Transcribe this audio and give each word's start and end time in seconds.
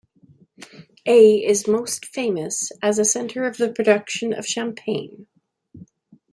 Ay 1.07 1.43
is 1.45 1.67
most 1.67 2.07
famous 2.07 2.71
as 2.81 2.97
a 2.97 3.05
centre 3.05 3.43
of 3.43 3.57
the 3.57 3.71
production 3.71 4.33
of 4.33 4.47
Champagne. 4.47 5.27